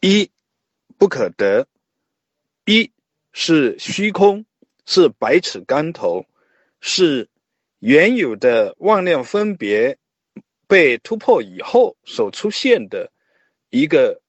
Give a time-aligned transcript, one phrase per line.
[0.00, 0.30] 一
[0.96, 1.66] 不可得，
[2.64, 2.90] 一
[3.34, 4.46] 是虚空，
[4.86, 6.24] 是百尺竿头，
[6.80, 7.28] 是
[7.80, 9.98] 原有的妄念分别
[10.66, 13.12] 被突破以后所出现的
[13.68, 14.22] 一个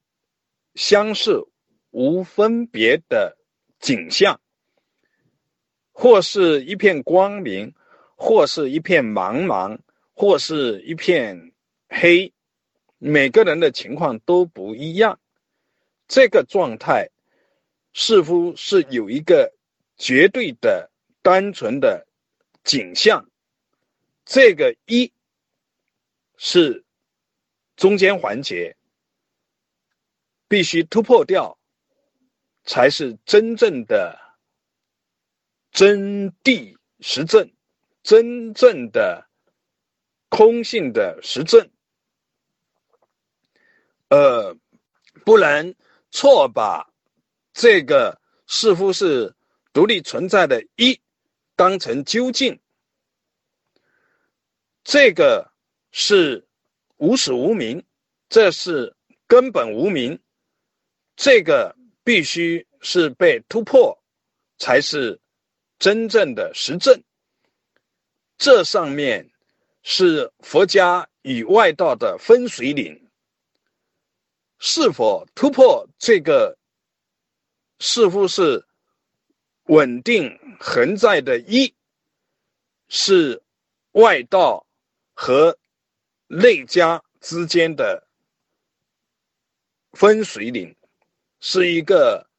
[0.76, 1.47] 相似
[1.92, 3.38] 无分别的
[3.79, 4.42] 景象，
[5.94, 7.74] 或是一片光明，
[8.17, 9.79] 或是一片茫茫，
[10.12, 11.53] 或是一片
[11.88, 12.33] 黑，
[12.97, 15.17] 每个人的情况都不一样。
[16.12, 17.09] 这个状态
[17.93, 19.53] 似乎是有一个
[19.95, 22.05] 绝对的、单纯的
[22.65, 23.29] 景象，
[24.25, 25.13] 这个一
[26.35, 26.83] 是
[27.77, 28.75] 中间环节，
[30.49, 31.57] 必须突破掉，
[32.66, 34.19] 才是真正的
[35.71, 37.49] 真谛实证，
[38.03, 39.30] 真正的
[40.27, 41.69] 空性的实证，
[44.09, 44.57] 呃，
[45.23, 45.73] 不然。
[46.11, 46.88] 错把
[47.53, 49.33] 这个似乎是
[49.73, 50.99] 独立存在的“一”
[51.55, 52.59] 当成究竟，
[54.83, 55.52] 这个
[55.91, 56.45] 是
[56.97, 57.83] 无始无明，
[58.30, 58.95] 这是
[59.27, 60.19] 根本无明，
[61.16, 63.97] 这个必须是被突破，
[64.58, 65.19] 才是
[65.80, 67.02] 真正的实证。
[68.38, 69.30] 这上面
[69.83, 73.00] 是佛家与外道的分水岭。
[74.64, 76.56] 是否突破这个
[77.80, 78.64] 似乎是
[79.64, 81.73] 稳定恒在的“一”，
[82.88, 83.42] 是
[83.94, 84.67] 外道
[85.16, 85.58] 和
[86.28, 88.08] 内家之间的
[89.94, 90.78] 分水岭，
[91.39, 92.30] 是一个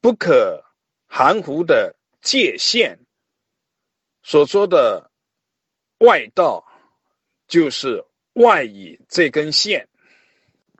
[0.00, 0.64] 不可
[1.06, 2.98] 含糊的界限。
[4.22, 5.10] 所说的
[5.98, 6.66] 外道，
[7.46, 9.86] 就是外以这根线。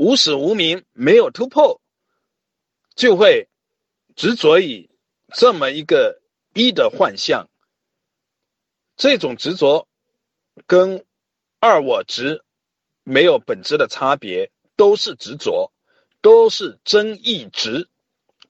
[0.01, 1.79] 无始无明，没有突破，
[2.95, 3.51] 就会
[4.17, 4.89] 执着于
[5.35, 6.23] 这么一个
[6.55, 7.51] 一的幻象。
[8.97, 9.87] 这种执着
[10.67, 11.05] 跟
[11.59, 12.43] 二我执
[13.05, 15.71] 没有本质的差别，都是执着，
[16.23, 17.91] 都是真意执，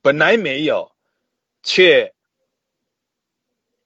[0.03, 0.95] 本来没有，
[1.65, 2.15] 却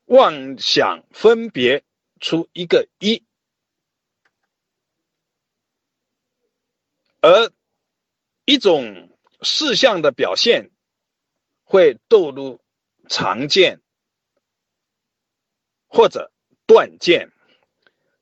[0.04, 1.82] 妄想分别
[2.20, 3.24] 出一个一。
[7.24, 7.50] 而
[8.44, 9.08] 一种
[9.40, 10.70] 事项的表现，
[11.62, 12.60] 会堕入
[13.08, 13.80] 常见
[15.86, 16.30] 或者
[16.66, 17.32] 断见。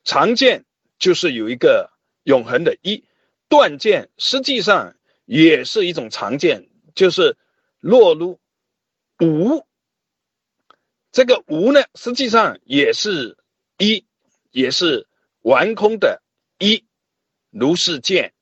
[0.05, 0.65] 常见
[1.01, 1.91] 就是有一个
[2.23, 3.05] 永恒的一，
[3.49, 7.37] 断见实际上也是一种常见，就是
[7.81, 8.39] 落入
[9.19, 9.67] 无。
[11.11, 13.37] 这个无呢，实际上也是
[13.79, 14.07] 一，
[14.53, 15.09] 也是
[15.41, 16.23] 完空的
[16.61, 16.85] 一，
[17.51, 18.33] 如是见。